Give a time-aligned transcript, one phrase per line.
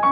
[0.00, 0.08] 皆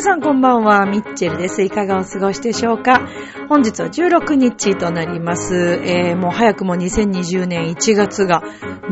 [0.00, 1.62] さんこんばんは、ミッチェルです。
[1.62, 3.06] いかがお過ごしでしょうか？
[3.48, 5.80] 本日は16日となります。
[5.84, 8.42] えー、もう早くも2020年1月が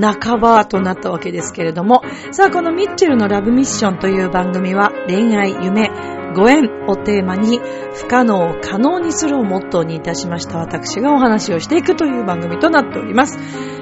[0.01, 5.91] 半ばとなったわけですけれども、さあこのミッチェルのラブミッションという番組は恋愛、夢、
[6.35, 7.61] ご縁をテーマに
[7.95, 13.39] 不可能を可能にするをモットーにいたしました私がお話をしていくという番組となっております。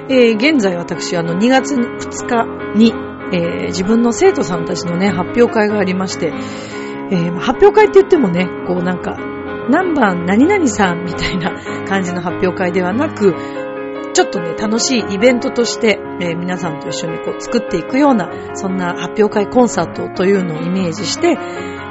[0.08, 2.92] えー、現在私あの2月2日に、
[3.32, 6.32] えー、自分の生徒さんたちのね、発表会がありまして、
[7.12, 9.16] えー発表会って言ってもね、こうなんか、
[9.68, 11.52] 何番何々さんみたいな
[11.86, 13.34] 感じの発表会ではなく、
[14.12, 21.36] ちょっとね、楽しいイベントとして、えー皆さんと一緒にこう作っていくような、そんな発表会コンサートというのをイメージして、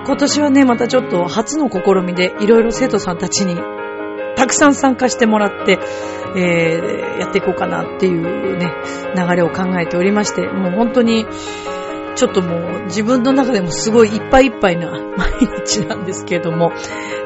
[0.06, 3.56] 今年はね、またちょっと初の試みで、いろいろ生徒さんたちに
[4.36, 5.80] たくさん参加してもらって、
[6.36, 8.72] えーやっていこうかなっていうね、
[9.16, 11.26] 流れを考えておりまして、もう本当に、
[12.16, 15.32] ちょっともう自分の中でもすごいいっぱいいっぱいな毎
[15.66, 16.72] 日なんですけれども、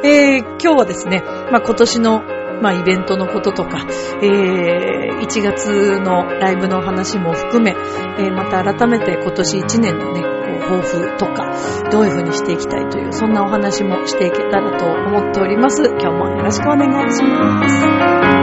[0.03, 2.21] えー今日はですね、まあ、今年の、
[2.61, 3.85] まあ、イベントのこととか、
[4.21, 11.55] えー1月のライブの話も含め、えーまた改めて今年1年のね、こう抱負とか、
[11.91, 15.83] どういう風にしていきたいという、そんなお話もしていけたらと思っております。
[15.83, 18.33] 今日もよろしくお願いします。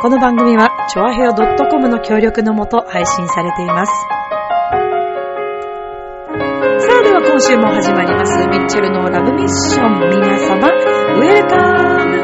[0.00, 4.21] この番組は、チョアヘオ .com の協力のもと配信されています。
[7.24, 9.92] 今週も始まります、ミッチェルのラブミッション。
[10.10, 12.22] 皆様、ウェルカム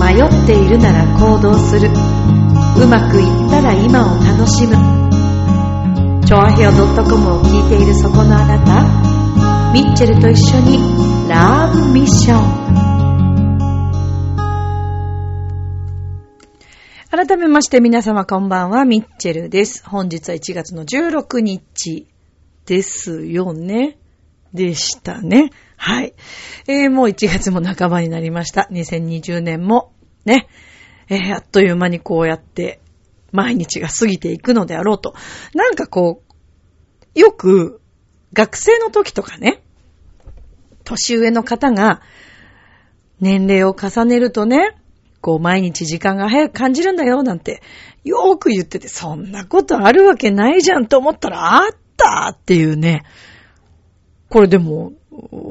[0.00, 1.88] 迷っているなら行動する。
[1.88, 4.74] うまくいったら今を楽しむ。
[6.26, 8.82] チョアヘオ .com を聞いているそこのあなた、
[9.72, 10.80] ミッチェルと一緒に
[11.28, 12.81] ラブミッション。
[17.14, 19.86] 改めまして皆様こんばんは、ミッチェルです。
[19.86, 22.06] 本日は1月の16日
[22.64, 23.98] ですよね。
[24.54, 25.50] でしたね。
[25.76, 26.14] はい。
[26.66, 28.66] えー、もう1月も半ばになりました。
[28.72, 29.92] 2020年も
[30.24, 30.48] ね、
[31.10, 32.80] えー、あっという間にこうやって
[33.30, 35.14] 毎日が過ぎていくのであろうと。
[35.52, 36.22] なんかこ
[37.14, 37.82] う、よく
[38.32, 39.62] 学生の時とかね、
[40.84, 42.00] 年上の方が
[43.20, 44.78] 年齢を重ねるとね、
[45.22, 47.62] こう毎日時間が早く感じるんだよなんて
[48.04, 53.04] よーく言ってて、そんなことあるわけないじゃんと思ったらあったっていうね。
[54.28, 54.92] これでも、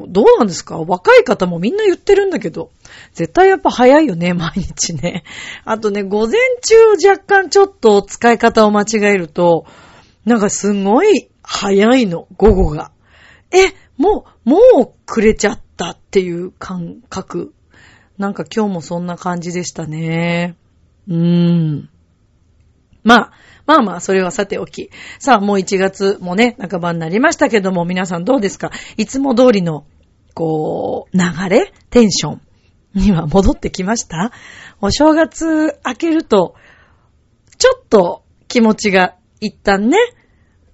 [0.08, 0.80] どうなんですか？
[0.80, 2.72] 若い方もみんな言ってるんだけど、
[3.14, 5.24] 絶対やっぱ早いよね、毎日ね。
[5.66, 9.66] あとね、午前中若干ちょっと使い方を間違えると、
[10.26, 12.92] なんかすごい早いの、午後が。
[13.52, 17.54] え、もう、もうくれちゃったっていう感覚。
[18.22, 20.56] なんか今日もそんな感じでしたね。
[21.08, 21.90] うーん。
[23.04, 23.32] まあ、
[23.66, 24.92] まあまあ、それはさておき。
[25.18, 28.70] さあ、もう1月もね、半ばになりましたけども、皆さんどうですか？
[28.96, 29.88] いつも通りの、
[30.36, 31.74] こう、流れ？
[31.90, 32.42] テンション？
[32.94, 34.32] には戻ってきました？
[34.82, 36.54] お正月明けると、
[37.58, 39.98] ちょっと気持ちが一旦ね、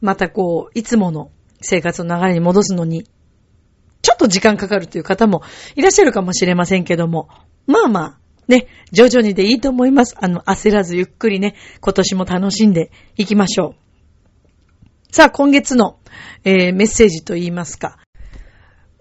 [0.01, 1.31] またこう、いつもの
[1.61, 3.07] 生活の流れに戻すのに、
[4.07, 5.41] ちょっと時間かかるという方も
[5.75, 7.27] いらっしゃるかもしれませんけども、
[7.65, 10.15] まあまあ、ね、徐々にでいいと思います。
[10.17, 13.75] あの、焦らずゆっくりね、今年も楽しんでいきましょ
[15.11, 15.13] う。
[15.13, 15.99] さあ、今月の、
[16.45, 17.97] えーメッセージと言いますか。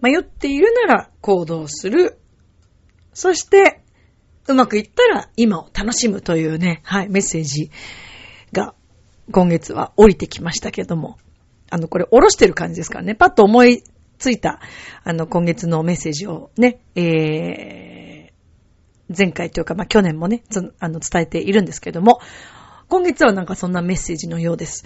[0.03, 2.19] 迷っているなら行動する。
[3.15, 3.85] そして、
[4.49, 7.71] うまくいったら今を楽しむというね、はい、メッセージ
[8.53, 8.75] が
[9.31, 11.17] 今月は降りてきましたけども。
[11.71, 13.15] あの、これ、下ろしてる感じですからね。
[13.15, 13.85] パッと思い
[14.19, 14.61] ついた、
[15.05, 20.43] あの、今月のメッセージをね、えー、前回というか、まあ、去年もね、
[20.79, 22.21] あの、伝えているんですけども、
[22.89, 24.85] 今月はなんかそんなメッセージのようです。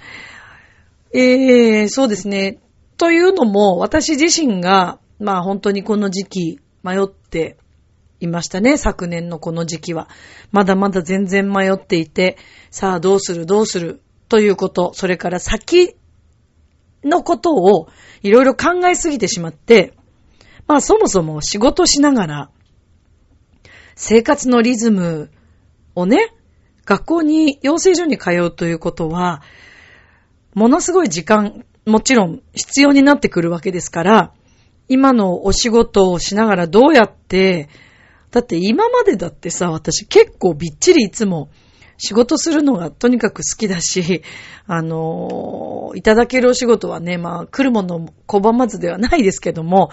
[1.13, 2.59] えー、そうですね。
[2.97, 7.59] というのも、私自身が、まあ本当にこの時期迷って
[8.21, 8.77] いましたね。
[8.77, 10.09] 昨年のこの時期は。
[10.51, 12.37] まだまだ全然迷っていて、
[12.71, 15.97] さあどうするどうするということ、それから先
[17.05, 17.89] のことを
[18.23, 19.95] いろいろ考えすぎてしまって、
[20.67, 22.51] まあそもそも仕事しながら、
[23.97, 25.31] 生活のリズム
[25.95, 26.35] をね、
[26.85, 29.43] 学校に、養成所に通うということは、
[30.55, 34.33] ものすごい時間、もちろん必要になってくるわけですから、
[34.89, 37.69] 今のお仕事をしながらどうやって、
[38.31, 41.51] だって今までだってさ、私結構びっちりいつも
[42.03, 44.23] 仕事するのがとにかく好きだし、
[44.67, 49.91] あのいただけるお仕事はね、まあ来るもの拒まずではないですけども、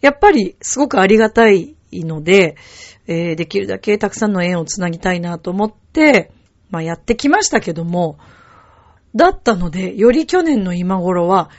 [0.00, 2.56] やっぱりすごくありがたいので、
[3.06, 6.30] えー、できるだけたくさんの縁をつなぎたいなと思って、
[6.70, 8.18] まあやってきましたけども、
[9.16, 11.50] だったので、より去年の今頃は、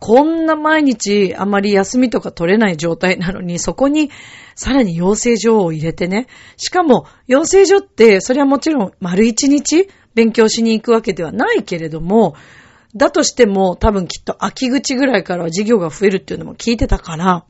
[0.00, 4.10] こんな毎日あまり休みとか取れない状態なのに、そこに
[4.54, 6.26] さらに養成所を入れてね。
[6.56, 12.34] しかも、養成所って、それはもちろん丸一日勉強しに行くわけではないけれども、
[12.94, 17.44] だとしても多分きっと秋口ぐらいからは授業が増えるっていうのも聞いてたから、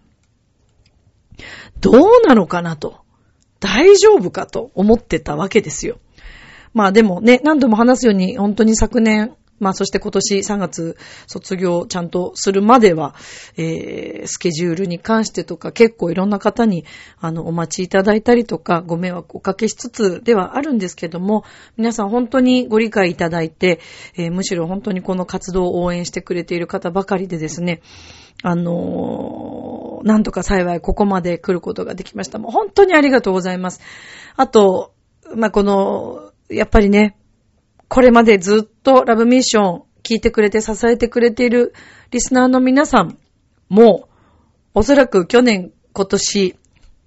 [1.81, 3.01] どうなのかなと、
[3.61, 5.99] 大丈夫かと思ってたわけですよ。
[6.73, 13.15] まあでもね、何度も話すように、本当に昨年、まあそして今年3月卒業ちゃんとするまでは、
[13.57, 16.85] えー、スケジュールに関してとか結構いろんな方に
[17.19, 21.45] あのお待ちいただいたりとかご迷惑をおかけしつつではあるんですけども、
[21.79, 23.81] 皆さん本当にご理解いただいて、
[24.17, 27.81] えー、むしろ本当にこの活動を応援してくれている方ばかりでですね、
[28.43, 32.39] あのー、なんとか幸いここまで来ることができました。
[32.39, 33.81] もう本当にありがとうございます。
[34.37, 34.93] あと、
[35.35, 37.17] まあ、この、やっぱりね、
[37.89, 41.73] これまでずっとラブミッション聞いてくれて支えてくれている
[42.11, 43.19] リスナーの皆さん
[43.69, 44.09] も、
[44.75, 46.57] おそらく去年、今年、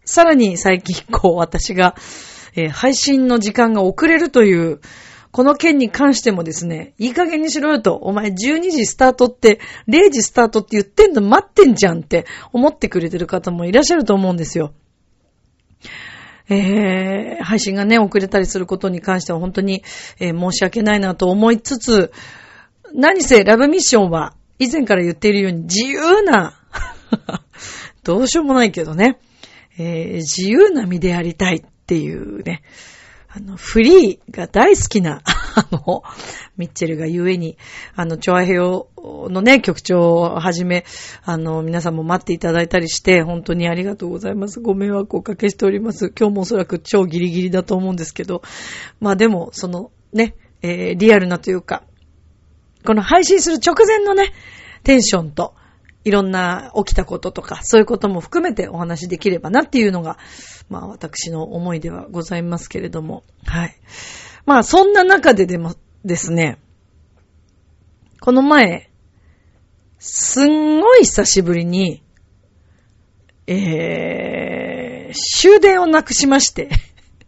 [0.03, 1.95] さらに最近こう私が、
[2.56, 4.79] えー、配信の時間が遅れるという、
[5.31, 14.74] この件に関してもですね、いい加減にしろよと、お前12時スタートって、0時スタートって言ってんの待ってんじゃんって思ってくれてる方もいらっしゃると思うんですよ。
[16.49, 19.83] えー、配信がね、遅れたりすることに関しては本当に、
[20.19, 22.11] えー、申し訳ないなと思いつつ、
[22.94, 26.53] 何せラブミッションは以前から言っているように自由な
[28.03, 29.19] どうしようもないけどね、
[29.77, 32.63] えー、自由な身でありたいっていうね、
[33.29, 36.03] あの、フリーが大好きな、 あの、
[36.57, 37.57] ミッチェルがゆえに、
[37.95, 40.86] あの、チョアヘヨのね、局長をはじめ、
[41.24, 44.59] あの、皆さんも待っていただいたりして、本当にありがとうございます。
[44.59, 46.12] ご迷惑をおかけしております。
[46.18, 48.42] 今日もおそらく超ギリギリだと思うんですけど、
[49.00, 51.83] まあでも、その、ね、えー、リアルなというか、
[52.86, 54.33] この配信する直前のね、
[54.83, 55.53] テンションと、
[56.07, 60.18] いろんな起きたこととか、そういうことも含めてお話できればなっていうのが、
[60.69, 63.75] まあ私の思いではございますけれども、はい。
[64.45, 66.59] まあそんな中ででもですね、
[68.19, 68.89] この前、
[69.99, 72.03] すんごい久しぶりに、
[73.47, 76.69] えー、終電をなくしまして。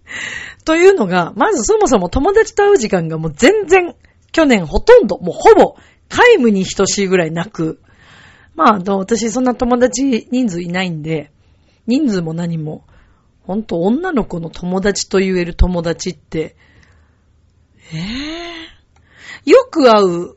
[0.66, 3.96] というのが、まずそもそも友達と会う時間がもう全然、
[4.32, 5.76] 去年ほとんど、もうほぼ、
[6.10, 7.80] 皆無に等しいぐらいなく、
[8.56, 11.32] まあ、私そんな友達人数いないんで、
[11.88, 12.84] 人数も何も、
[13.44, 16.56] ほんと女の子の友達と言える友達って、
[17.92, 17.98] え
[19.46, 20.36] え、よく会う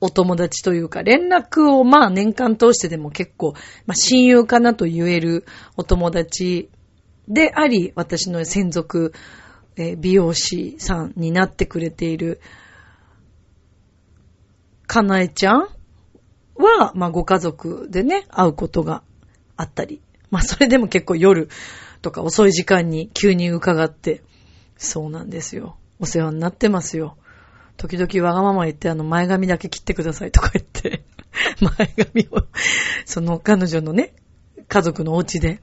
[0.00, 3.54] お友達というか、連絡をまあ年間通してでも結構、
[3.86, 5.44] まあ親友かなと言える
[5.76, 6.70] お友達
[7.26, 9.12] であり、私の専属、
[9.76, 12.40] え、美容師さんになってくれている、
[14.86, 15.68] かなえちゃん
[16.54, 19.02] は、まあご家族でね、会うことが
[19.56, 20.02] あったり。
[20.30, 21.48] まあそれでも結構夜
[22.02, 24.22] とか遅い時間に急に伺って、
[24.76, 25.78] そうなんですよ。
[25.98, 27.16] お世話になってますよ。
[27.76, 31.04] 時々わがまま言ってあの前髪だけ切ってくださいとか言って
[31.60, 32.46] 前髪を
[33.04, 34.14] その彼女のね、
[34.68, 35.60] 家族のお家で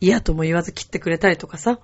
[0.00, 1.80] 嫌とも言わず切ってくれたりとかさ。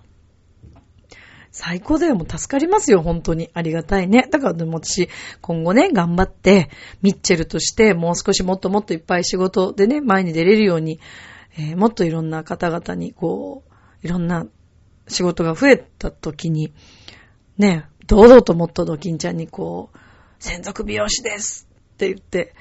[1.53, 2.15] 最高だよ。
[2.15, 3.03] もう助かりますよ。
[3.03, 3.51] 本当に。
[3.55, 4.29] ありがたいね。
[4.31, 5.09] だからでも私、
[5.41, 6.71] 今後ね、頑張って、
[7.03, 11.01] ミッチェルとしてもう少しもっともっといっぱい仕事でね、前に出れるように、
[11.59, 14.47] えー、もっといろんな方々に、こう、いろんな
[15.09, 16.73] 仕事が増えた時に、
[17.61, 19.99] ね、堂々ともっとドキンちゃんにこう、
[20.39, 22.55] 専属美容師ですって言って、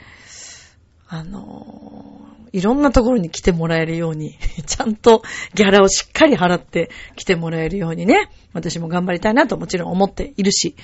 [1.08, 4.38] あのー、いろんなところに来てもらえるように、
[4.68, 10.76] ちゃんとギャラをしっかり払って来てもらえるようにね、私も頑張りたいなともちろん思っているし、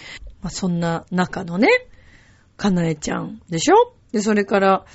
[0.41, 1.67] まあ、そんな中のね、
[2.55, 3.93] かなえちゃんでしょ？
[4.13, 4.85] で、それから、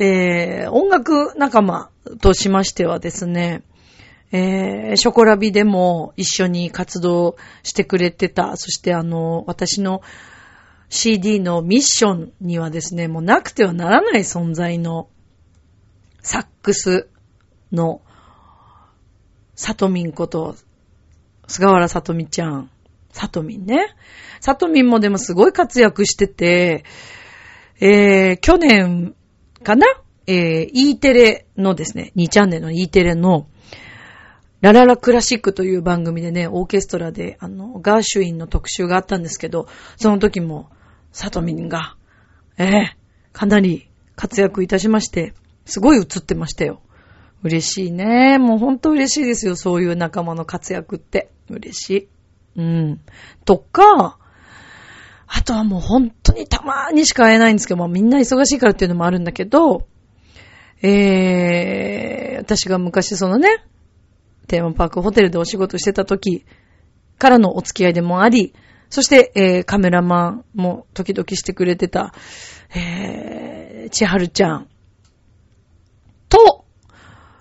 [0.00, 3.62] えー、音楽仲間としましてはですね、
[4.32, 10.02] えー、ショコラビでも一緒に活動してくれてた、そしてあの、私の
[10.88, 15.08] CD のミッションにはですね、もうなくてはならない存在の
[16.22, 17.08] サックス
[17.72, 18.02] の
[19.54, 20.56] サトミンこと、
[21.46, 22.70] 菅原さとみちゃん、
[23.12, 23.94] サトミンね。
[24.40, 26.84] サトミンもでもすごい活躍してて、
[27.80, 29.14] えー、去年
[29.62, 29.86] かな？
[30.26, 33.46] えー、E テレのですね、2チャンネルの E テレの、
[34.66, 40.70] ラララクラシックという番組でね、オーケストラで、あの、ガーシュインの特集があったんですけど、その時も、
[41.12, 41.94] サトミンが、
[42.58, 45.34] ええー、かなり活躍いたしまして、
[45.66, 46.80] すごい映ってましたよ。
[47.44, 48.38] 嬉しいね。
[48.38, 49.54] もうほんと嬉しいですよ。
[49.54, 51.30] そういう仲間の活躍って。
[51.48, 52.08] 嬉しい。
[52.56, 53.00] うん。
[53.44, 54.18] とか、
[55.28, 59.86] あとはもう本当にたまーにしか会えないんですけど、もみんな忙しいからっていうのもあるんだけど、
[60.82, 63.64] えー、私が昔そのね、
[64.46, 66.44] テーマパークホテルでお仕事してた時
[67.18, 68.54] からのお付き合いでもあり、
[68.88, 72.14] そして、えー、カメラマンも時々してくれてた、
[72.74, 74.68] えー、千春ちゃん
[76.28, 76.64] と、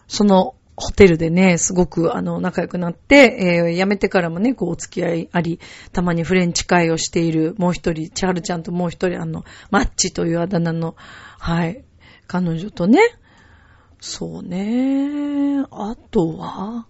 [0.07, 5.59] そのホテルでね、すごくあの仲良くなって、えー、辞めてからもね、こうお付き合いあり、
[5.93, 10.95] たまにフレンチ会をしているもう一人、千春ちゃんともう一人、あの、マッチというあだ名の、
[11.39, 11.85] はい、
[12.27, 12.99] 彼女とね、
[14.01, 16.87] そうね、あとは、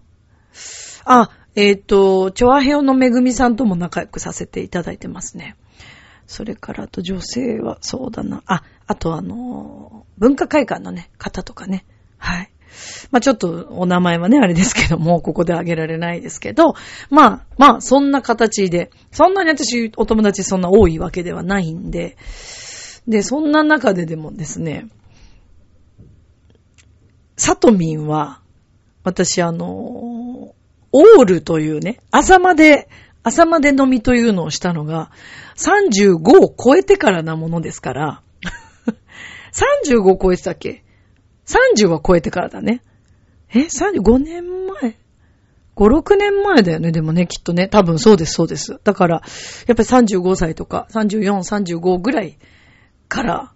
[1.06, 5.56] あ、えっ、ー、と、チョアヘオのめぐみさんとも仲良くさせていただいてますね。
[6.28, 8.44] それから、あと女性は、そうだな。
[8.46, 11.86] あ、あとあの、文化会館のね、方とかね。
[12.18, 12.52] はい。
[13.12, 16.74] まあちょっとお名前はね、あれですけども、ここで挙げられないですけど、
[17.10, 22.18] まあ、まあ、そんな形で、そんなに私、お友達そんな多いわけではないんで、
[23.08, 24.88] で、そんな中ででもですね、
[27.38, 28.42] サトミンは、
[29.04, 30.25] 私あの、
[30.98, 32.88] オールというね、朝まで、
[33.22, 35.12] 朝まで飲みというのをしたのが、
[35.58, 38.22] 35を超えてからなものですから、
[39.52, 40.86] 35超えてたっけ
[41.46, 42.82] ?30 は超えてからだね。
[43.50, 44.96] え ?35 年前
[45.76, 47.68] ?5、6年前だよね、でもね、きっとね。
[47.68, 48.80] 多分そうです、そうです。
[48.86, 49.22] だから、
[49.68, 52.38] やっぱり35歳とか、34、35ぐらい
[53.10, 53.52] から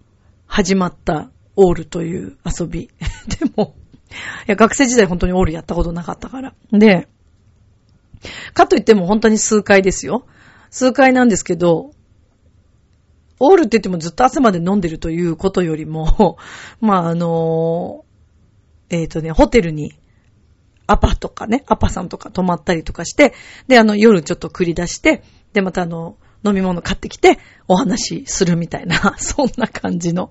[0.46, 2.90] 始まったオールという遊び。
[3.40, 3.74] でも、
[4.46, 6.54] いや、学生時代本当にオールやったことなかったから。
[6.70, 7.08] で、
[8.54, 10.26] かといっても本当に数回ですよ。
[10.70, 11.92] 数回なんですけど、
[13.38, 16.38] オールって言ってもずっと朝まで飲んでるということよりも、
[16.80, 18.04] まあ、あの、
[18.90, 19.94] えっ、ー、とね、ホテルに
[20.86, 23.32] アパとかね、アパさんとか泊まったりとかして、
[23.66, 25.22] で、あの、夜ちょっと繰り出して、
[25.54, 30.30] で、またあの、飲み物買ってきて、お話しするみたいな、 そんな感じの。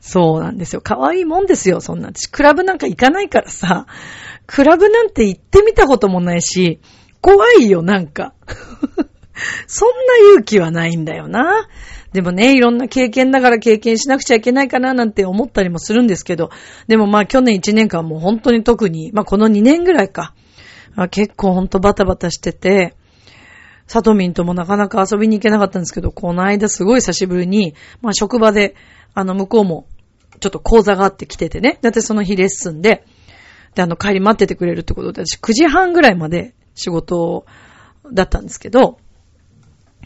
[0.00, 0.82] そうなんですよ。
[0.82, 2.08] 可愛いもんですよ、そんな。
[2.08, 3.86] 私、クラブなんか行かないからさ、
[4.46, 6.80] クラブなんて行ってみたこともないし、
[7.22, 8.34] 怖いよ、なんか。
[9.66, 9.94] そんな
[10.34, 11.68] 勇気はないんだよな。
[12.12, 16.50] でもね、いろんな経験だから経験しなくちゃいけないかななんて思ったりもするんですけど、
[16.88, 20.34] でもまあ去年1年間も本当に特に、まあこの2年ぐらいか、
[21.10, 22.94] 結構ほんとバタバタしてて、
[23.86, 28.74] サトミンともなかなか遊びに行けなかったんですけど、この間すごい久しぶりに、まあ職場で、
[29.14, 29.86] あの向こうも
[30.40, 31.78] ちょっと講座があって来ててね。
[31.82, 33.04] だってその日レッスンで、
[33.74, 37.44] で、あの帰り待っててくれるってことで、私9時半ぐらいまで仕事
[38.12, 38.98] だったんですけど、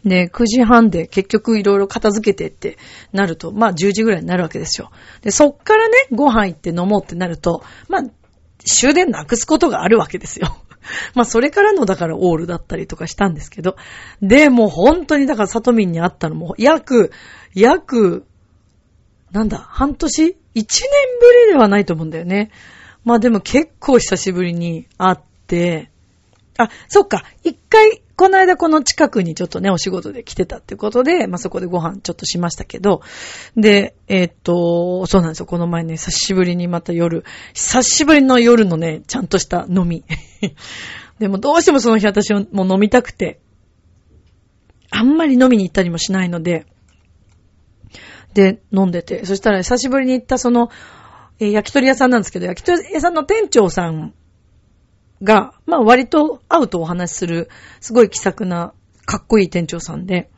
[0.04, 2.78] で、9時半で結局いろいろ片付けてって
[3.12, 4.90] なると、まあ10時ぐらいになるわけですよ。
[5.22, 8.02] で、そっからね、ご飯行って飲もうってなると、まあ、
[8.64, 10.56] 終電なくすことがあるわけですよ。
[11.14, 13.76] まあ、それからのだからオールだったりとかしたんですけど。
[14.22, 17.10] で、もう本当にだからサトミンに会ったのも、約、
[17.54, 18.24] 約、
[19.32, 20.36] なんだ、半年？
[20.54, 22.50] 一年ぶりではないと思うんだよね。
[23.04, 25.90] まあでも結構久しぶりに会って、
[26.58, 33.02] あ、そっか、一回この間この近くにちょっとね、お仕事で来てたってことで、まあ、そこでご飯ちょっとしましたけど、
[33.56, 35.46] で、えー、っと、そうなんですよ。
[35.46, 40.02] この前ね、久しぶりにまた夜、久しぶりの夜のね、ちゃんとした飲み。
[41.20, 43.38] でもどうしてもその日私も飲みたくて、
[44.90, 46.64] あんまり飲みに行ったりもしないので、
[48.32, 50.70] で、飲んでて、そしたら久しぶりに行ったその、
[51.38, 54.14] えー、焼き鳥屋さんなんですけど、焼き鳥屋さんの店長さん
[55.22, 57.48] が、まあ割と会うとお話しする、
[57.80, 58.72] すごい気さくな、
[59.04, 60.30] かっこいい店長さんで、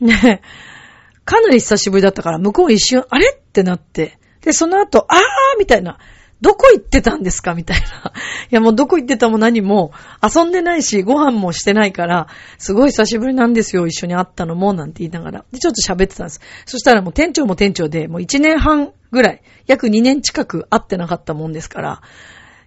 [0.00, 0.42] ね、
[1.24, 5.98] かなり久しぶりだったから、向こう一瞬、あれってなって、で、その後、あーみたいな、
[6.40, 8.12] どこ行ってたんですかみたいな。
[8.50, 9.92] いや、もうどこ行ってたも何も、
[10.22, 12.26] 遊んでないし、ご飯もしてないから、
[12.58, 15.44] すごい久しぶりなんですよ、一緒に会ったのも、なんて言いながら。
[15.50, 16.40] で、ちょっと喋ってたんです。
[16.66, 22.02] そしたらもう店長も店長で、もう1年半ぐらい、約2年近く会ってなかったもんですから、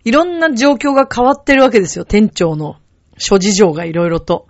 [0.08, 2.78] いろんな状況が変わってるわけですよ、店長の
[3.18, 4.48] 諸事情がいろいろと。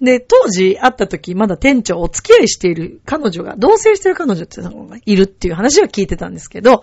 [0.00, 6.82] で、当時会った時、まだ店長お付き合いしている彼女が、同棲してる彼女っていうのがいるっていう話は聞いてたんですけど、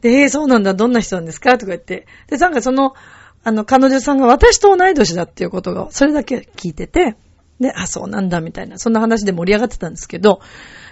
[0.00, 2.08] で、えー、そうなんだ、どんな人なんですかとか言って。
[2.26, 2.94] で、なんかその、
[3.44, 7.16] あの、彼女さんが私と同い年だっていうことが、それだけ聞いてて、
[7.60, 10.40] で、あ、そうなんだ、みたいな、そんな話で盛り上がってたんですけど、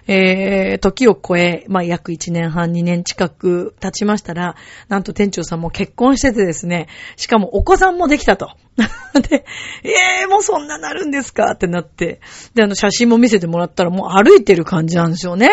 [0.07, 4.57] えー、時を超え、まあ、約1年半、2年近く経ちましたら、
[4.89, 8.51] なんと店長さんも結婚しててですね、しかもお子さんもできたと。
[9.29, 9.45] で、
[9.85, 11.53] えー、もうそんななるんですか？
[11.53, 12.21] ってなって、
[12.55, 15.49] で、あの、写真も見せてもらったらもう歩いてる感じなんですよね。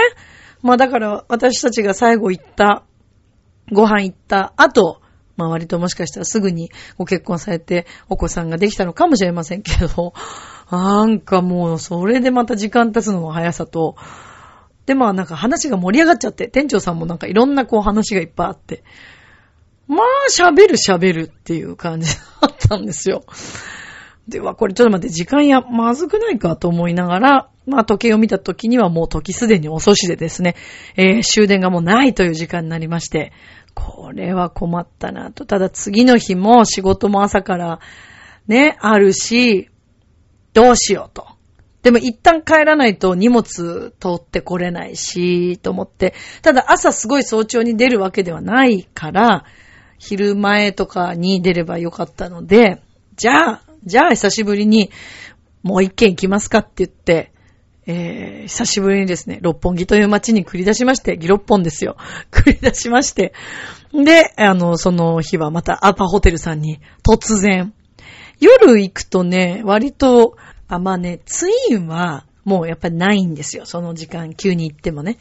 [0.61, 2.83] まあ、だから、私たちが最後行った、
[3.71, 5.01] ご飯行った後、
[5.39, 10.13] まあ割ともしかしたらすぐにご結婚されてお子さんができたのかもしれませんけど、
[10.69, 13.95] なんかもうそれでまた時間経つのの速さと、
[14.89, 18.83] で、まあなんか話が盛り上がっちゃって、店長さんもなんかいろんなこう話がいっぱいあって、
[19.87, 22.07] まあ喋る喋るっていう感じ
[22.41, 23.23] だったんですよ。
[24.27, 30.55] では、これちょっと待って、時間や、まずくないかと思いながら、まあ時計を見た時にはもう時すでに遅しでですね、
[30.95, 33.31] えー、終電がもうないという時間になりまして、
[33.75, 35.45] これは困ったなと。
[35.45, 37.79] ただ次の日も仕事も朝から
[38.47, 39.69] ね、あるし、
[40.55, 41.38] どうしようと。
[41.83, 43.43] でも一旦帰らないと荷物
[43.99, 46.13] 通ってこれないし、と思って。
[46.41, 49.45] ただ朝すごい早朝に出るわけではないから、
[49.97, 52.81] 昼前とかに出ればよかったので、
[53.15, 54.91] じゃあ、じゃあ久しぶりに
[55.63, 57.31] もう一軒行きますかって言って、
[57.85, 61.97] えー、久しぶりにですね、六本木という街に繰り出しまして、ギロッポンですよ。
[62.31, 63.33] 繰り出しまして。
[63.93, 67.73] で、あの、その日はまたアパホテルさんに突然、
[68.39, 70.37] 夜行くとね、割と
[70.69, 73.65] あ、まあね、ツインは、もうやっぱりないんですよ。
[73.65, 75.17] その時間、急に行ってもね。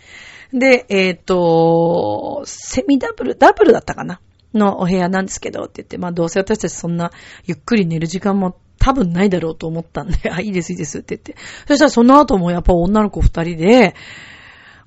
[0.52, 4.20] で、えっ、ー、と、セミダブル、ダブルだったかな？
[4.54, 7.10] のお部屋なんですけど、って言って、まあどうせ私たちそんな
[7.44, 11.36] ゆっくり寝る時間も多分ないだろうと思ったんで、 あ、いいです、いいですって言って。
[11.66, 13.94] そしたらその後もやっぱ女の子二人で、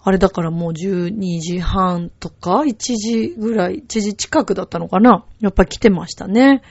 [0.03, 5.25] あれだからもう12時半とか1時ぐらい、1時近くだったのかな？
[5.39, 6.63] やっぱ来てましたね。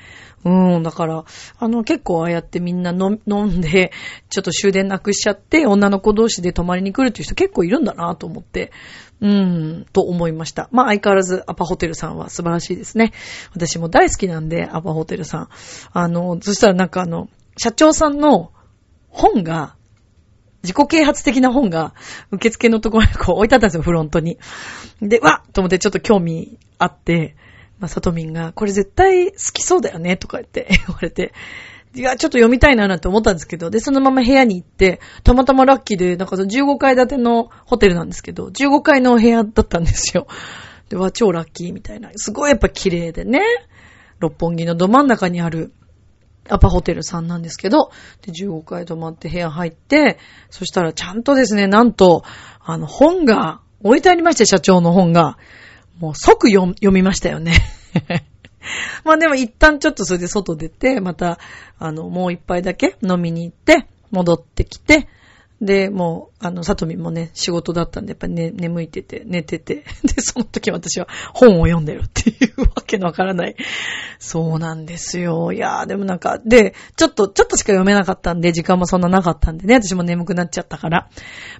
[0.45, 1.25] うん、だから、
[1.59, 3.93] あの、結構ああやってみんな飲んで、
[4.31, 8.73] ちょっと終電なくしちゃって、女の子同士で泊まりに来るっていう人結構いるんだなと思って、
[9.21, 10.69] うん、と思いました。
[10.73, 13.13] まあ相変わらずアパホテルさんは素晴らしいですね。
[13.55, 15.49] 私も大好きなんで、アパホテルさん。
[15.93, 18.53] あの、そしたらなんかあの、社長さんの
[19.11, 19.75] 本が、
[20.63, 21.95] 自己啓発的な本が
[22.31, 24.39] 受付のところにこう置いてあったんですよ、フロントに。
[25.03, 27.35] で、わっと思ってちょっと興味あって、
[27.81, 31.33] まあ、サトミンが、これ絶対好きそうだよね、とか言って 言われて、
[31.95, 40.29] いや、ちょっと読みたいななんて思ったんですけど、で、そのまま部屋に行って、たまたまラッキーで、なんかその15階建てのホテルなんですけど、15階の部屋だったんですよ。
[40.89, 42.11] で、わ、超ラッキーみたいな。
[42.15, 43.41] すごいやっぱ綺麗でね、
[44.21, 45.73] 六本木のど真ん中にある
[46.49, 47.91] アパホテルさんなんですけど、
[48.23, 50.19] で、15階泊まって部屋入って、
[50.51, 52.23] そしたらちゃんとですね、なんと、
[52.61, 55.39] あの、本が置いてありまして、社長の本が。
[56.01, 57.53] もう即読みましたよね。
[59.05, 61.39] まあでも一旦ちょっとそれで外出て、また、
[61.79, 65.09] あの、もう一杯だけ飲みに行って、戻ってきて、
[65.61, 73.57] で、もう、あの、さとみもね、仕事だったんで、やっぱりね、眠いてて、寝てて、 で、その時私は本を読んでるっていうわけのわからない。
[74.19, 75.53] そうなんですよ。
[75.53, 81.11] いやー、でもなんか、で、ちょっと、ちょっとしか読めなかったんで、時間もそんななかったんでね、私も眠くなっちゃったから。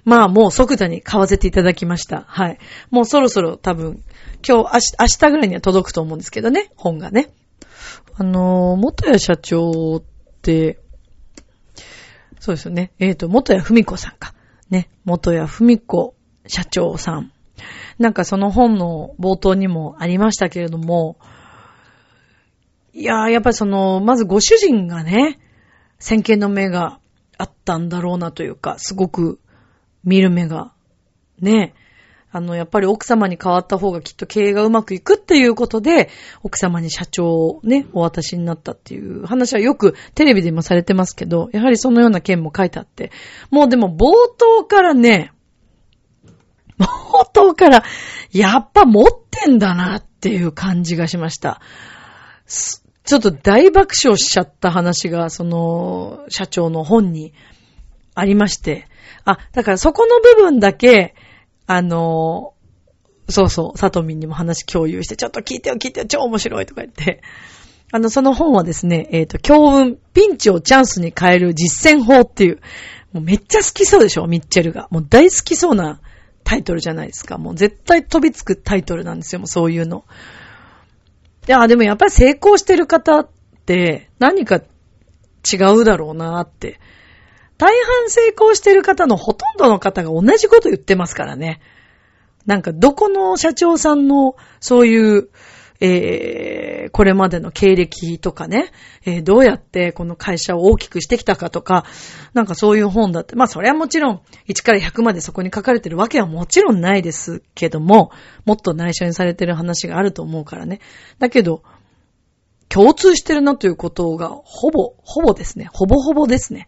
[0.03, 2.23] まあ、もう即座に買わせていただきました。
[2.27, 2.57] はい。
[2.89, 4.01] もうそろそろ多分、
[4.47, 7.29] 今日、明日ぐらいには届くと思うんですけどね、本がね。
[8.15, 10.03] あのー、元谷社長っ
[10.41, 10.79] て、
[12.41, 12.91] そうですよね。
[12.97, 14.33] えっ、ー、と、元谷文子さんか。
[14.71, 14.89] ね。
[15.05, 16.15] 元谷文子
[16.47, 17.31] 社長さん。
[17.99, 21.17] なんかその本の冒頭にもありましたけれども、
[22.93, 25.37] いやー、やっぱりその、まずご主人がね、
[25.99, 26.99] 先見の目が
[27.37, 29.39] あったんだろうなというか、すごく
[30.03, 30.73] 見る目が、
[31.39, 31.75] ね、
[32.33, 36.09] あの、やっぱり奥様に変わった方がきっと経営がうまくいくっていうことで、
[36.43, 43.11] 奥様に社長をね、お渡しになったっていう話はよくテレビでもされてますけど、やはりそのような件も書いてあって、
[43.49, 45.33] もうでも冒頭からね、
[46.79, 47.83] 冒頭から、
[48.31, 51.61] やっぱ持ってんだなっていう感じがしました。
[53.03, 57.33] ちょっと大爆笑しちゃった話が、その、社長の本に
[58.15, 58.87] ありまして。
[59.25, 61.15] あ、だからそこの部分だけ、
[61.73, 62.53] あの、
[63.29, 67.21] そうそう、サトミンにも話共有して、ちょっと聞いてよ聞いてよ、超面白いとか言って。
[67.93, 72.59] あの、その本はですね、えっ、ー、と、強運、ピンチをチャンスに変える実践法っていう、
[73.13, 74.89] もうめっちゃ好きそうでしょ、ミッチェルが。
[74.91, 76.01] もう大好きそうな
[76.43, 77.37] タイトルじゃないですか。
[77.37, 80.03] もう絶対飛びつくタイトルなんですよ、もうそういうの。
[81.47, 83.29] いや、でもやっぱり成功してる方っ
[83.65, 86.81] て何か違うだろうなって。
[87.61, 91.61] 大半成功してる方のほとんどの方が同じこと言ってますからね。
[92.47, 95.29] なんかどこの社長さんのそういう、
[95.79, 98.71] ええー、これまでの経歴とかね、
[99.05, 101.85] えー、どうやってこの会社を大きくしてきたかとか、
[102.33, 108.09] なんかそういう本だって、まあそれはもちろん1から100までそこに書かれてるわけはもちろんないですけども、
[108.43, 110.79] もっと内緒にされてる話があると思うからね。
[111.19, 111.61] だけど、
[112.69, 115.69] 共通してるなということが、ほぼ、ほぼですね。
[115.71, 116.67] ほぼほぼですね。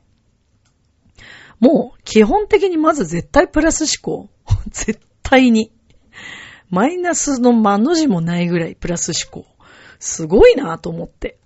[1.64, 4.30] もう、基本的にまず絶対プラス思考。
[4.70, 5.72] 絶対に。
[6.70, 9.50] マイナスの間の字もないぐらいプラス思考。
[9.98, 11.38] すごいなぁと思って。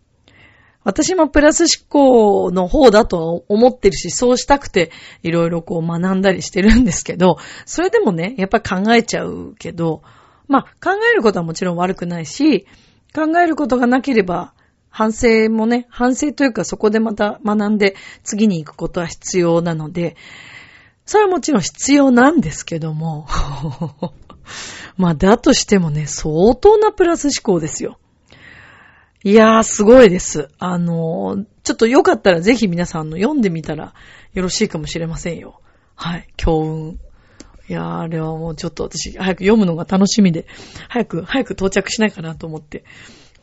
[0.84, 4.90] 私もプラス思考の方だと思ってるし、そうしたくて
[5.22, 10.02] いろいろこう学んだりしてるんですけど、それでもね、やっぱ考えちゃうけど、
[10.48, 12.66] まあ考えることはもちろん悪くないし、
[13.14, 14.54] 考えることがなければ、
[14.98, 20.16] 反省もね、反省というかそこでまた学んで次に行くことは必要なので、
[21.06, 23.28] それはもちろん必要なんですけども、
[24.98, 28.00] まあだとしてもね、相当なプラス思考ですよ。
[29.24, 30.50] いやー、すごいです。
[30.58, 33.94] あのー、ちょっとよかったらぜひ皆さんの読んでみたら
[34.34, 35.62] よろしいかもしれませんよ。
[35.94, 37.00] はい、強運。
[37.70, 40.48] いやー、あれはもうちょっと私、早く読むのが楽しみで、
[40.90, 42.84] 早く、早く到着しないかなと思って、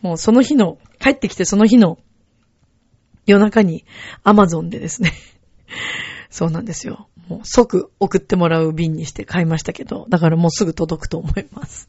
[0.04, 1.98] もうその日の、帰ってきてその日の
[3.24, 3.86] 夜中に
[4.22, 5.14] アマゾンでですね
[6.28, 7.08] そうなんですよ。
[7.26, 11.88] もう即送ってもらう便にして買いましたけど、だからもうすぐ届くと思います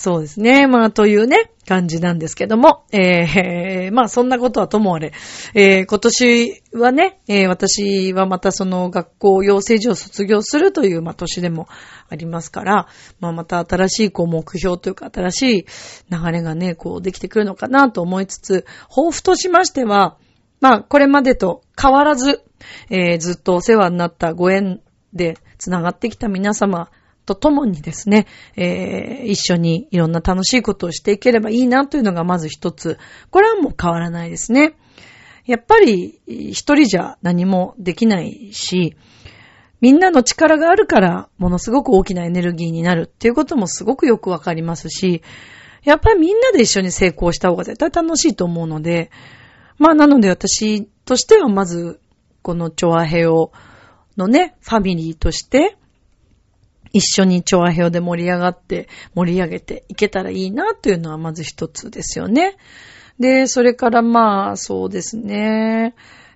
[0.00, 0.66] そうですね。
[0.66, 5.12] まあ、というね、感じなんですけども、えー、 まあ、そんなことはともあれ、
[5.52, 11.68] えー、今年はね、えー、私はまたその学校養成所を卒業するという、まあ、年でも
[12.08, 12.88] ありますから、
[13.20, 15.66] まあ、また新しい、こう、目標というか、新しい
[16.10, 20.16] 流れがね、こう、できてくるのかなと思いつつ、抱負としましては、
[20.62, 22.40] まあ、これまでと変わらず、
[22.88, 24.80] えー、ずっとお世話になったご縁
[25.12, 26.88] で繋がってきた皆様
[27.34, 32.98] と共にですね、えー、一緒にいろんな楽しいことをしていければいいなというのがまず一つ。
[33.30, 34.74] これはもう変わらないですね。
[35.46, 38.96] やっぱり一人じゃ何もできないし、
[39.80, 45.22] みんなの力があるからものすごく大きなエネルギーになるっていうこともすごくよくわかりますし、
[45.84, 49.10] やっぱりみんなで一緒に成功した方が絶対楽しいと思うので、
[49.78, 52.00] まあなので私としてはまず
[52.42, 53.52] このチョアヘオ
[54.16, 55.76] のね、ファミリーとして、
[56.92, 62.56] 一緒にチョアヘオで盛り上がって、盛り上げていけたらいいなというのはまず一つですよね。
[63.18, 65.94] で、それからまあ、そうですね。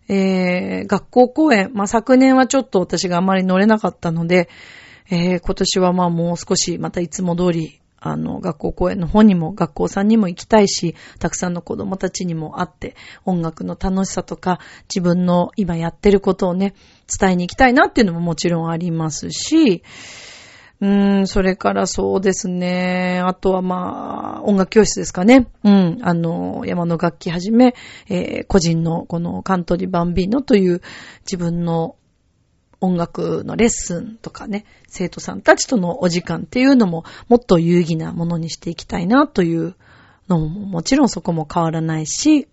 [0.09, 1.71] えー、学校公演。
[1.73, 4.49] まあ昨年はちょっと私があまり乗れなかったので、
[5.11, 14.61] えー、今年はまあもう少しまたいつも通りあの、学校公演の方にも学校さんにも行きたいし、たくさんの子供たちにも会って、音楽の楽しさとか、
[14.95, 16.75] 自分の今やってることをね、
[17.19, 19.83] 伝えに行きたいなっていうのももちろんありますし、
[20.81, 23.21] うーん、それからそうですね。
[23.25, 25.49] あとはまあ、音楽教室ですかね。
[25.63, 27.75] うん、あの、山の楽器はじめ、
[28.09, 30.83] えー、個人のこのカントリーバンビーノという
[31.21, 31.97] 自分の
[32.81, 39.75] 音楽のレッスンとかね、生徒さんたちとのお時間っていうのももっと有意義なものにしていきたいなという
[40.29, 42.47] のももちろんそこも変わらないし、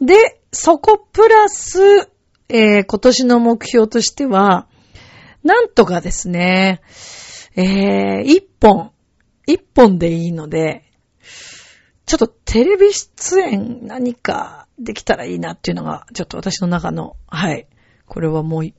[0.00, 2.08] で、そこプラス、
[2.48, 4.66] えー、今年の目標としては、
[5.42, 6.80] なんとかですね、
[7.56, 8.92] えー、一本、
[9.46, 10.84] 一本でいいので、
[12.06, 17.66] ちょっとテレビ出演何かできたらいいなっていうのが、ちょっと私の中の、はい。
[18.06, 18.72] これはもう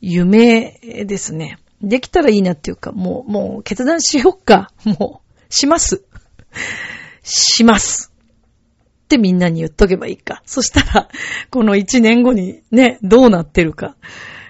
[0.00, 1.58] 夢ですね。
[1.80, 4.70] できたらいいなっていうか、もう、もう決断しよっか。
[4.84, 6.04] もう、します。
[7.22, 8.12] します。
[9.04, 10.42] ってみんなに言っとけばいいか。
[10.46, 11.08] そしたら、
[11.50, 13.96] この一年後にね、どうなってるか。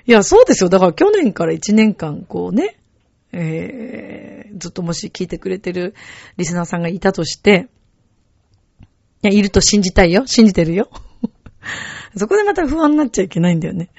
[0.06, 0.68] いや、そうですよ。
[0.68, 2.76] だから去年から一年間、こうね、
[3.32, 5.94] えー、ずっともし聞いてくれてる
[6.36, 7.68] リスナーさんがいたとして、
[9.22, 10.26] いや、いると信じたいよ。
[10.26, 10.90] 信じてるよ。
[12.16, 13.90] そこでまた不安になっちゃいけないんだよね。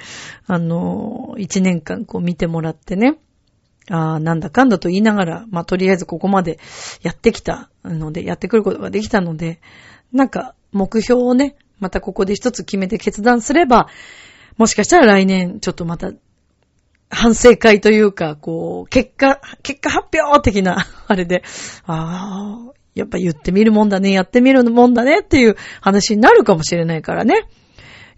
[0.48, 3.17] あの、一年間こう見てもらってね。
[3.89, 6.60] ああ、なんだかんだと言いながら、まあ、とりあえずここまで
[7.02, 9.60] やってきたので、やってくることができたので、
[10.12, 13.88] なんか、目標をね、またここで一つ決めて決断すれば、
[14.58, 16.12] もしかしたら来年、ちょっとまた、
[17.13, 21.43] 反省会というか、こう、結果、結果発表的な、 あれで、
[21.86, 27.47] ああ、やっぱ言ってみるもんだね、やってみるもんだねっていう話になるかもしれないからね。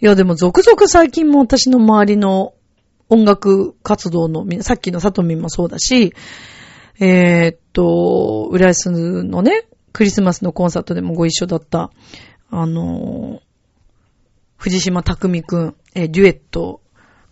[0.01, 2.53] いや、でも続々最近も私の周りの
[3.09, 6.13] 音楽活動の、さっきのサトミンもそうだし、
[6.99, 11.91] えー、っと、浦安のね、クリスマスのコンサートでもご一緒だった、
[12.49, 13.41] あの、
[14.57, 16.81] 藤島匠くん、えデュエット、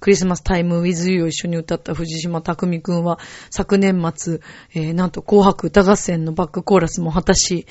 [0.03, 4.41] クリスマスタイムウィズユーを一緒に歌った藤島匠くんは、昨年末、
[4.75, 7.67] えー、なんと紅白歌合戦のバックコーラスも果たし、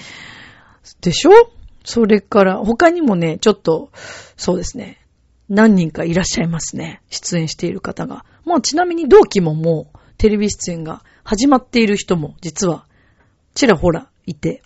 [1.02, 1.30] でしょ？
[1.84, 3.90] それから、他にもね、ちょっと、
[4.38, 4.98] そうですね。
[5.50, 7.02] 何人かいらっしゃいますね。
[7.10, 8.24] 出演している方が。
[8.46, 12.86] もうちなみに同期ももうテレビ出演が始まっている人も実は
[13.52, 14.62] ちらほらいて。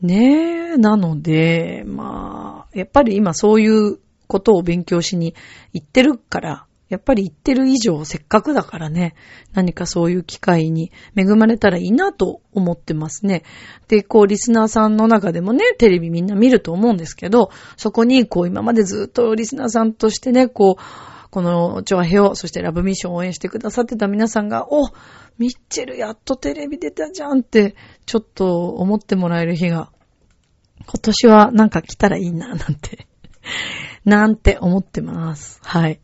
[0.00, 3.98] ねえ、なので、まあ、やっぱり今そういう
[4.32, 5.34] ことを勉強しに
[5.74, 9.14] 行ってるから、やっぱり行ってる以上せっかくだからね、
[9.52, 13.42] 何かそういう機会に恵まれたらいいなと思ってますね。
[13.88, 24.88] で、こう、リスナーさんの中でもね、テレビみんな見ると思うんですけど、そこに、こう、今までずっとリスナーさんとしてね、こう、この、チョアヘオ、そしてラブミッションを応援してくださってた皆さんが、お
[25.38, 29.90] ミッチェルやっとテレビ出たじゃんって、ちょっと思ってもらえる日が、
[30.84, 33.08] 今年はなんか来たらいいな、なんて
[34.04, 35.60] なんて思ってます。
[35.62, 36.00] はい。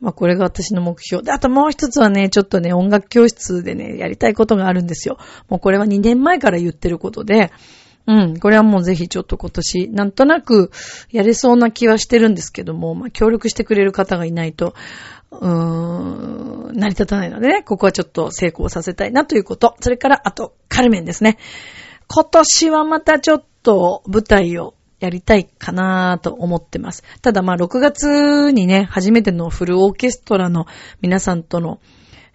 [0.00, 1.22] まあこれが私の目標。
[1.22, 5.18] で、あともう一つはね、ちょっとね、音楽教室でね、やりたいことがあるんですよ。
[5.48, 7.50] もうこれは2年前から言ってることで、
[8.06, 10.70] うん、これはもうぜひちょっと今年、なんとなく
[11.10, 14.74] やれそうな気はしてるんですけども、まあ協力してくれる方がいないと、
[15.32, 19.76] うーん、成り立たないのでね、ここはちょっと成功させたいなということ。
[19.80, 21.38] それから、あと、カルメンですね。
[22.08, 27.02] 今年はまたちょっと舞台をやりたいかなと思ってます。
[27.22, 30.66] ただまあ6月にね、初めてのフルオーケストラの
[31.00, 31.80] 皆さんとの、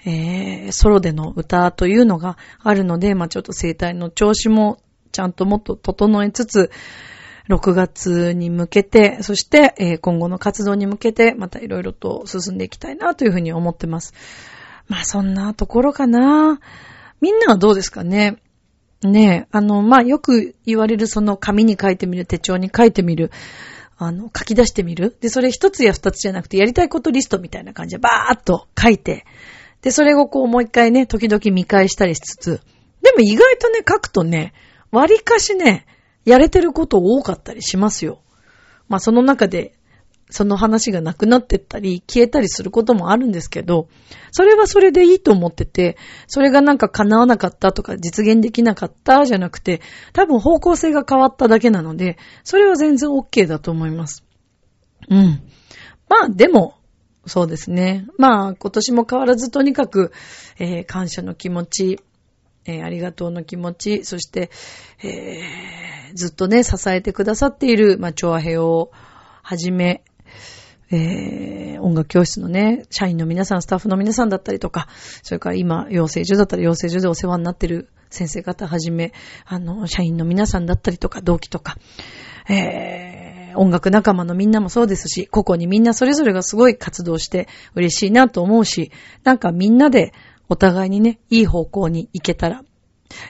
[0.06, 4.80] えー、ソロでの歌というのがあるので、まあちょっと声帯の調子も
[5.12, 6.72] ちゃんともっと整えつつ、
[7.50, 14.14] 6月に向けて、そして、えー、今後の活動に向けて、またいろいろと進んでいきたいなというふうに思ってます。
[14.88, 16.60] まあそんなところかな。
[17.20, 18.38] みんなはどうですかね？
[19.04, 23.32] ねえ、あの、まあ、よく言われるその紙に書いてみる、手帳に書いてみる、
[23.98, 25.16] あの、書き出してみる。
[25.22, 29.26] で、それ一つや二つじゃなくて、やりたいことリストみたいな感じでバーっと書いて、
[29.82, 32.62] で、それをこうもう一回ね、時々見返したりしつつ、
[33.02, 34.54] でも意外とね、書くとね、
[34.92, 35.86] 割かしね、
[36.26, 38.22] やれてること多かったりしますよ。
[38.88, 39.74] まあ、その中で
[40.32, 43.90] その話がなくなってったり、消えたりすることもあるんですけど、
[44.32, 49.82] それはそれでいいと思ってて、それがなんか叶わなかったとか実現できなかったじゃなくて、
[50.14, 54.24] 多分方向性が変わっただけなので、それは全然 OK だと思います。
[55.10, 55.42] うん。
[56.08, 56.76] まあでも、
[57.26, 58.08] そうですね。
[58.18, 60.14] まあ今年も変わらずとにかく、
[60.60, 62.00] えー、感謝の気持ち、
[62.66, 64.50] えー、ありがとうの気持ち、そして、
[65.04, 68.92] えー、ずっとね、支えてくださっている、まあ、チョアヘを
[69.44, 70.04] はじめ、
[70.92, 74.88] えー、音楽教室のね、社員の皆さん、スタッフの皆さんだったりとか、
[75.24, 79.14] それから今、養成所だったら養成所でお世話になってる先生方はじめ、
[79.46, 81.78] あの、社員の皆さんだったりとか、同期とか、
[82.50, 88.92] えー、音楽仲間のみんなもそうですし、個々にみんなそれぞれがすごい活動して嬉しいなと思うし、
[89.24, 90.14] なんかみんなで
[90.50, 92.64] お互いにね、いい方向に行けたら、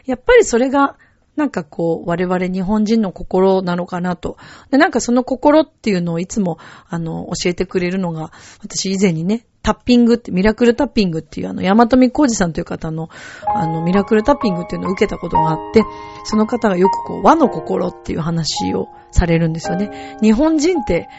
[0.06, 0.98] やっぱりそれが
[1.42, 4.38] なんかこう、我々日本人の心なのかなと。
[4.70, 13.10] で、なんかその心っていうのをいつも、あの、教えてくれるのが、私以前にね、タッピングって、ミラクルタッピングっていうあの、山富浩二さんという方の、
[13.56, 15.84] あの、ミラクルタッピングっていうのを受けたことがあって、
[16.26, 20.20] その方がよくこう、和の心っていう話をされるんですよね。
[20.22, 21.10] 日本人って、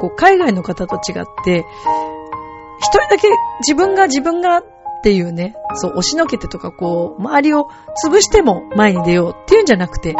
[0.00, 1.64] こう、海外の方と違って、
[2.78, 3.28] 一人だけ
[3.66, 4.62] 自分が自分が
[5.04, 7.68] っていうね、そう、押しのけてとかこう、周りを
[8.02, 10.14] 潰しても前に出ようっていうんじゃなくて、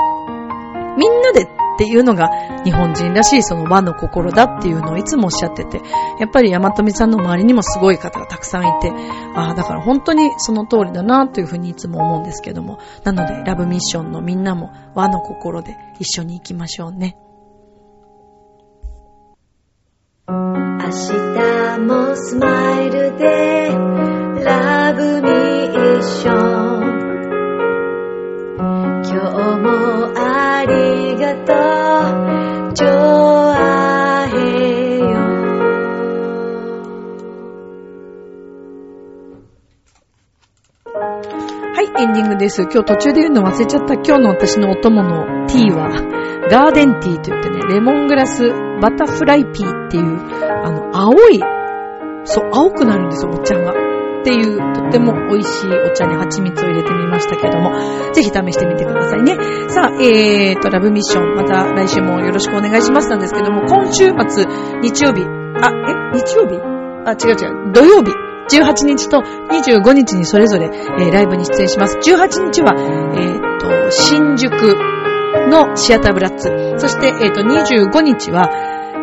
[0.98, 1.46] みんなでっ
[1.78, 2.28] ていうのが
[2.64, 5.80] 日本人らしいその和の心だっていうのをいつもおっしゃってて、
[6.20, 8.92] やっぱり山富さんの周りにもすごい方がたくさんいて、
[9.34, 17.16] ああ、だから本当にその通りだなというふうにいつも思うんですけども、なのでラブミッションのみんなも和の心で一緒に行きましょうね。
[20.84, 23.68] 明日もスマイルで
[24.44, 26.84] ラブミッション
[29.02, 31.54] 今日もありがと
[32.68, 32.74] う。
[32.74, 35.04] ジョアヘヨ。
[41.72, 42.60] はいエンディングです。
[42.64, 43.94] 今日途中で言うの忘れちゃった。
[43.94, 50.04] 今日の私のお供のティーはガーデンティーと言ってねレモングラスバタフライピーっていう
[50.64, 51.40] あの青い
[52.24, 53.72] そう、青くなるんですよ、お茶が。
[53.72, 57.72] っていう、とっても美味しいお茶に蜂蜜を入れてみましたけども、
[58.12, 59.36] ぜひ試してみてくださいね。
[59.68, 64.46] さあ、えーと、ラブミッション、また来週もよろしくお願いしますなんですけども、今週末、
[64.80, 65.22] 日曜日、
[65.60, 66.58] あ、え、日曜日？
[67.04, 68.12] あ、違う違う、土曜日。
[68.50, 71.96] 18日と25日にそれぞれ、えー、ライブに出演します。
[71.98, 74.93] 18日は、えーと、新宿
[75.54, 76.50] のシアターブラッツ。
[76.78, 78.50] そして、えーと、25日は、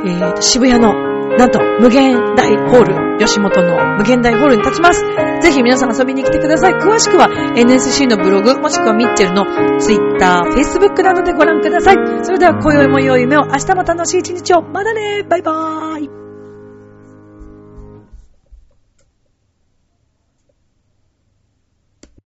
[0.06, 5.02] えーと、渋谷のなんと、無限大ホール、吉本の無限大ホールに立ちます。
[5.42, 6.74] ぜひ皆さん遊びに来てください。
[6.74, 9.46] 詳しくは NSC のブログ、もしくはミッチェルの
[9.80, 11.96] Twitter、Facebook などでご覧ください。
[12.24, 14.62] それでは、今宵も良い夢を、明日も楽しい一日を。
[14.62, 16.21] またねバイバーイ